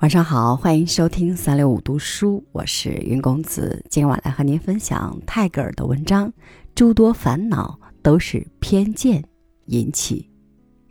[0.00, 3.82] 晚上好，欢迎收听三六五读书，我是云公子。
[3.88, 6.28] 今晚来和您分享泰戈尔的文章
[6.74, 9.24] 《诸多烦恼都是偏见
[9.64, 10.28] 引起》，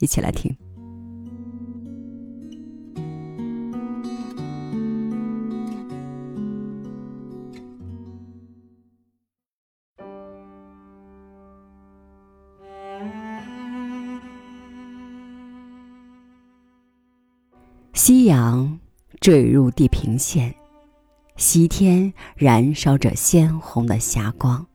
[0.04, 0.58] 一起来听。
[17.94, 18.80] 夕阳。
[19.20, 20.54] 坠入地平线，
[21.38, 24.66] 西天燃烧着鲜红的霞光，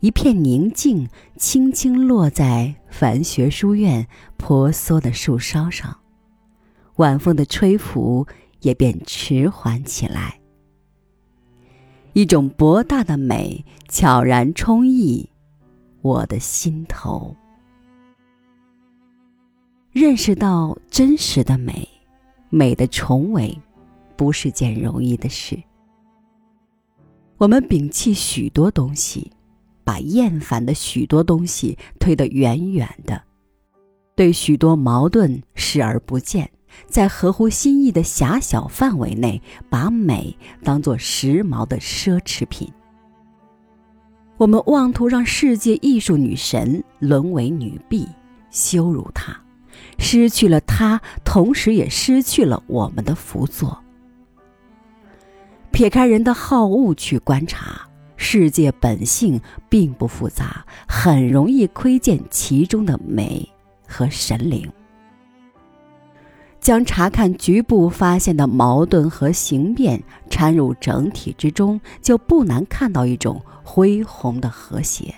[0.00, 5.98] 一片宁静轻轻落在凡学书院婆娑的树梢上，
[6.96, 8.26] 晚风的吹拂
[8.60, 10.40] 也便迟缓起来。
[12.12, 15.28] 一种博大的美悄然充溢
[16.02, 17.34] 我的心头，
[19.90, 21.93] 认识到真实的美。
[22.54, 23.60] 美的重围，
[24.16, 25.60] 不是件容易的事。
[27.36, 29.28] 我们摒弃许多东西，
[29.82, 33.20] 把厌烦的许多东西推得远远的，
[34.14, 36.48] 对许多矛盾视而不见，
[36.86, 42.72] 在合乎心意的狭小范围内，把美当作时髦的奢侈品。
[44.36, 48.06] 我们妄图让世界艺术女神沦为女婢，
[48.52, 49.43] 羞辱她。
[49.98, 53.78] 失去了它，同时也失去了我们的辅佐。
[55.70, 63.48] 撇开人的好恶去观察，世界本性并不复杂，很容易窥见其中的美
[63.86, 64.70] 和神灵。
[66.60, 75.14] 将查看局部发现的矛盾和形变掺入整体之中，就不难看到一种恢宏的和谐。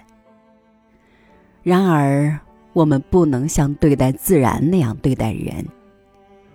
[1.62, 2.40] 然而。
[2.76, 5.64] 我们不能像对待自然那样对待人，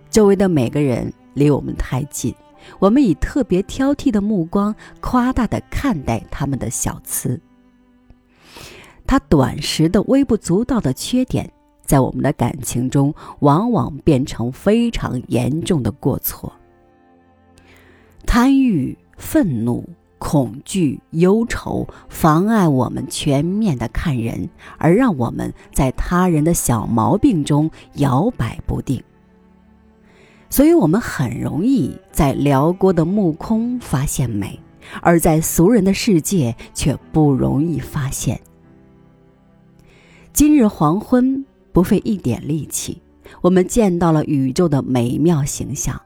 [0.08, 2.32] 周围的每个人离我们太近，
[2.78, 7.40] 我们以特别挑剔的目光夸大的看待他们的小疵。
[9.04, 11.52] 他短时的微不足道的缺点，
[11.84, 16.52] 在我们的感情中往往变成非常严重的过错。
[18.24, 19.84] 贪欲、愤怒。
[20.24, 29.02] 恐惧、忧愁妨碍我们全面的看人，而让我们在他人的小毛病中摇摆不定。
[30.48, 34.60] 所以，我们很容易在辽阔的目空发现美，
[35.00, 38.40] 而在俗人的世界却不容易发现。
[40.32, 43.02] 今日黄昏，不费一点力气，
[43.40, 46.00] 我们见到了宇宙的美妙形象。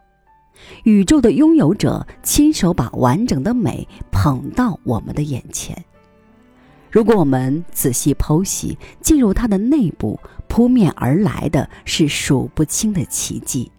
[0.85, 5.85] 宇宙的拥有者亲手把完整的美捧到我们的眼前。
[6.91, 10.19] 如果我们仔细剖析，进入它的内部，
[10.49, 13.71] 扑面而来的是数不清的奇迹。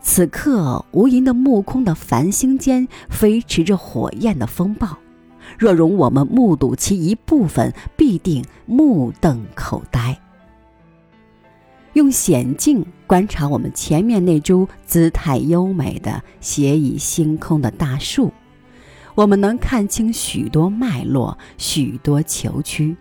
[0.00, 4.98] 此刻，无垠的目空的繁星间飞驰着火焰的风暴，
[5.58, 10.16] 若容我们目睹其一部分，必定目瞪口呆。
[11.94, 18.32] 用显镜观察我们前面那株姿态优美的斜倚星空的大树，
[19.14, 22.96] 我们能看清许多脉络，许多球曲，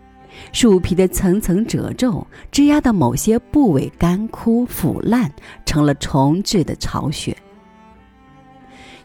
[0.51, 5.31] 树皮的层层褶皱，枝丫的某些部位干枯腐烂，
[5.66, 7.35] 成了重置的巢穴。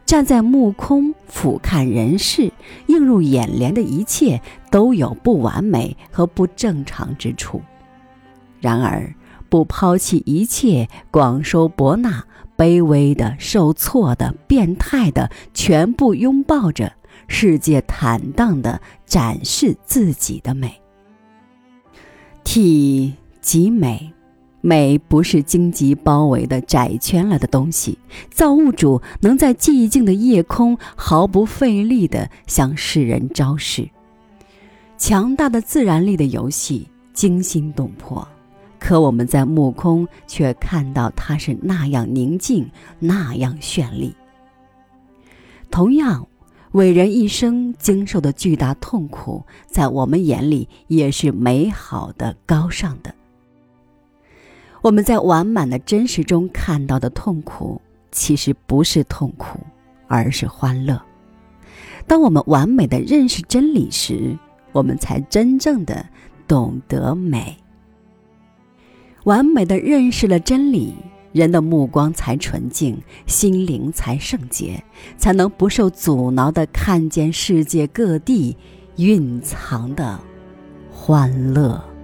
[0.05, 2.53] 站在目空俯瞰人世，
[2.89, 7.63] 映入眼帘的一切都有不完美和不正常之处，
[8.61, 9.15] 然而。
[9.49, 12.25] 不抛弃一切，广收博纳，
[12.57, 16.93] 卑微的、受挫的、变态的，全部拥抱着
[17.29, 20.81] 世界，坦荡的展示自己的美。
[22.45, 24.13] 体即美，
[24.61, 27.99] 美不是荆棘包围的窄圈了的东西。
[28.31, 33.89] 造物主能在寂静的夜空毫不费力地向世人昭示，
[34.97, 38.27] 强大的自然力的游戏惊心动魄。
[38.79, 44.15] 可我们在目空却看到它是那样宁静，那样绚丽。
[45.71, 46.29] 同样，
[46.73, 53.15] 伟人一生经受的巨大痛苦，在我们眼里也是美好的、高尚的。
[54.83, 57.81] 我们在完满的真实中看到的痛苦，
[58.13, 59.59] 其实不是痛苦，
[60.07, 61.01] 而是欢乐。
[62.07, 64.39] 当我们完美的认识真理时，
[64.71, 66.07] 我们才真正的
[66.47, 67.57] 懂得美。
[69.27, 70.95] 完美的认识了真理，
[71.33, 72.97] 人的目光才纯净，
[73.27, 74.81] 心灵才圣洁，
[75.19, 78.57] 才能不受阻挠的看见世界各地
[78.99, 80.21] 蕴藏的
[80.93, 81.96] 欢乐。